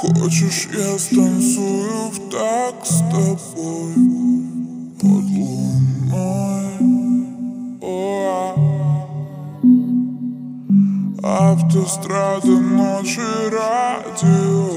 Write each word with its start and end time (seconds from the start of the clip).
Хочешь, 0.00 0.68
я 0.76 0.98
станцую 0.98 2.10
в 2.10 2.30
так 2.30 2.86
с 2.86 2.98
тобой 3.10 3.94
Под 5.00 5.24
луной 5.24 5.67
а. 11.58 11.66
Автострада, 11.66 12.48
ночи, 12.48 13.20
радио. 13.50 14.68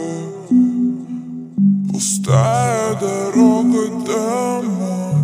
Пустая 1.91 2.95
дорога 2.99 3.87
домой. 4.05 5.15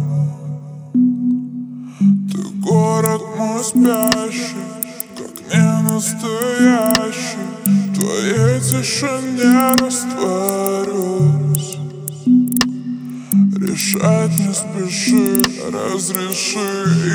Ты 2.31 2.37
город 2.61 3.21
мой 3.37 3.63
спящий 3.63 4.65
Как 5.17 5.35
не 5.53 5.91
настоящий. 5.93 7.47
Твоей 7.95 8.59
тишине 8.59 9.75
растворюсь. 9.79 11.77
Решать 13.57 14.37
не 14.37 14.53
спеши, 14.53 15.41
разреши, 15.71 16.69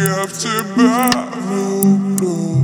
я 0.07 0.27
в 0.27 0.33
тебя 0.33 1.11
влюблюсь 1.49 2.63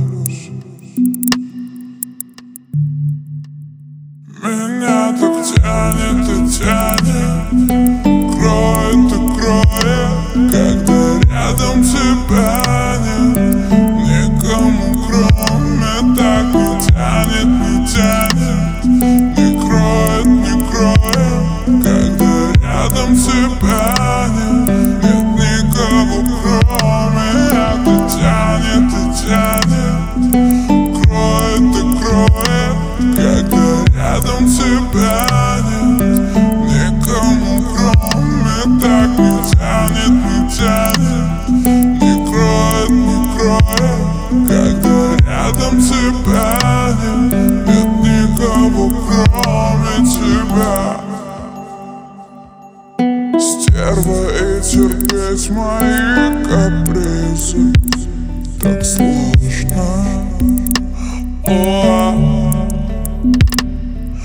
тянет 5.69 6.27
и 6.27 6.49
тянет, 6.49 7.49
кроет 8.33 9.11
и 9.11 9.39
кроет 9.39 10.17
Когда 10.51 11.01
рядом 11.29 11.83
тебя 11.83 12.95
нет, 13.05 14.31
никому 14.33 14.87
кроме 15.05 15.93
так 16.15 16.45
не 16.53 16.69
тянет, 16.87 17.49
не 17.61 17.87
тянет 17.87 18.85
Не 19.37 19.47
кроет, 19.59 20.25
не 20.25 20.53
кроет 20.71 21.83
Когда 21.83 22.31
рядом 22.63 23.15
тебя 23.15 23.98
Стерва 53.89 54.27
и 54.29 54.61
терпеть 54.61 55.49
мои 55.49 56.43
капризы. 56.43 57.73
Так 58.61 58.85
сложно. 58.85 60.27
О, 61.43 62.13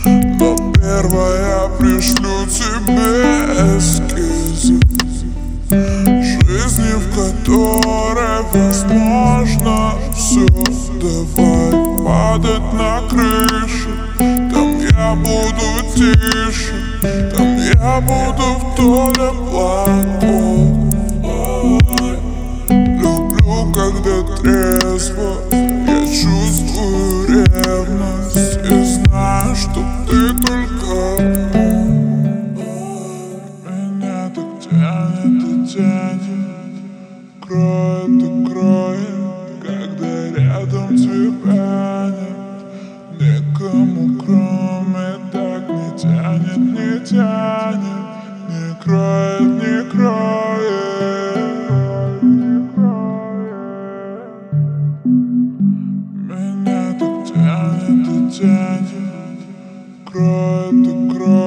Но 0.04 0.72
первая 0.74 1.68
пришлю 1.78 2.44
тебе 2.46 3.78
эскизы 3.78 4.78
Жизни, 5.70 6.92
в 6.98 7.06
которой 7.14 8.42
возможно 8.52 9.94
все 10.14 10.46
Давай 11.00 11.70
падать 12.04 12.72
на 12.74 13.00
крышу 13.08 13.90
Там 14.18 14.78
я 14.78 15.14
буду 15.14 15.66
тише 15.94 16.74
Там 17.34 17.53
я 17.84 18.00
буду 18.00 18.46
вдоль 18.60 19.28
облаков 19.28 20.22
Ой, 21.22 22.18
Люблю, 22.70 23.72
когда 23.74 24.16
трезво. 24.36 25.30
Я 25.50 25.98
чувствую 26.06 27.28
ревность 27.28 28.58
И 28.64 28.84
знаю, 28.84 29.54
что 29.54 29.80
ты 30.08 30.32
только 30.46 30.94
Меня 33.66 34.30
так 34.34 34.50
тянет 34.62 35.42
и 35.42 35.66
тянет. 35.70 36.74
Кроет 37.46 38.22
и 38.22 38.50
кроет 38.50 39.24
Когда 39.62 40.12
рядом 40.40 40.96
тебя 40.96 42.06
нет. 42.18 42.40
Никому 43.20 44.18
кроме 44.24 45.08
так 45.30 45.68
не 45.68 45.98
тянет, 45.98 46.56
не 46.56 47.06
тянет 47.06 47.63
Не 48.86 49.82
кроет, 49.90 50.62
не 52.22 52.68
кроет 52.68 53.54
Меня 56.26 56.82
так 57.00 57.14
тянет 57.24 58.06
и 58.06 58.30
тянет 58.30 59.40
Кроет 60.04 60.86
и 60.86 61.16
кроет 61.16 61.43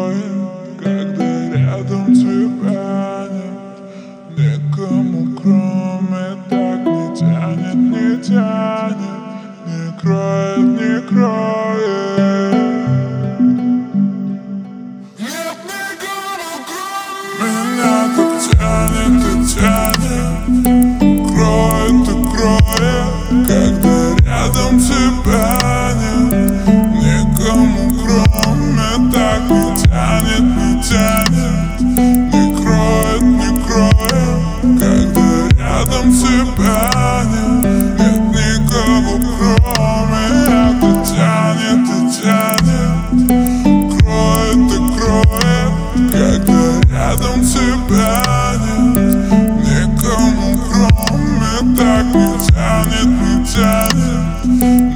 так 51.77 52.05
не 52.05 52.37
тянет, 52.47 53.05
не 53.05 53.45
тянет 53.45 54.86